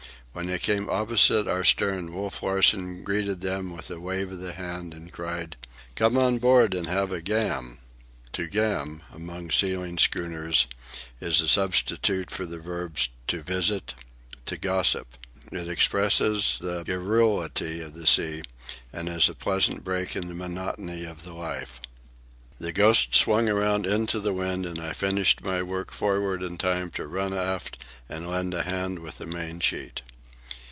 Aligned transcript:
When 0.33 0.47
they 0.47 0.59
came 0.59 0.89
opposite 0.89 1.45
our 1.49 1.65
stern, 1.65 2.13
Wolf 2.13 2.41
Larsen 2.41 3.03
greeted 3.03 3.41
them 3.41 3.75
with 3.75 3.91
a 3.91 3.99
wave 3.99 4.31
of 4.31 4.39
the 4.39 4.53
hand, 4.53 4.93
and 4.93 5.11
cried: 5.11 5.57
"Come 5.95 6.15
on 6.15 6.37
board 6.37 6.73
and 6.73 6.87
have 6.87 7.11
a 7.11 7.21
'gam'!" 7.21 7.79
"To 8.31 8.47
gam," 8.47 9.01
among 9.13 9.47
the 9.47 9.53
sealing 9.53 9.97
schooners, 9.97 10.67
is 11.19 11.41
a 11.41 11.49
substitute 11.49 12.31
for 12.31 12.45
the 12.45 12.59
verbs 12.59 13.09
"to 13.27 13.43
visit," 13.43 13.93
"to 14.45 14.55
gossip." 14.55 15.17
It 15.51 15.67
expresses 15.67 16.57
the 16.61 16.83
garrulity 16.83 17.81
of 17.81 17.93
the 17.93 18.07
sea, 18.07 18.43
and 18.93 19.09
is 19.09 19.27
a 19.27 19.33
pleasant 19.33 19.83
break 19.83 20.15
in 20.15 20.29
the 20.29 20.33
monotony 20.33 21.03
of 21.03 21.23
the 21.23 21.33
life. 21.33 21.81
The 22.57 22.71
Ghost 22.71 23.15
swung 23.15 23.49
around 23.49 23.85
into 23.85 24.21
the 24.21 24.31
wind, 24.31 24.65
and 24.65 24.79
I 24.79 24.93
finished 24.93 25.43
my 25.43 25.61
work 25.61 25.91
forward 25.91 26.41
in 26.41 26.57
time 26.57 26.89
to 26.91 27.05
run 27.05 27.33
aft 27.33 27.83
and 28.07 28.29
lend 28.29 28.53
a 28.53 28.63
hand 28.63 28.99
with 28.99 29.17
the 29.17 29.25
mainsheet. 29.25 30.03